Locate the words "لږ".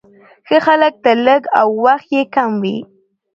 1.27-1.41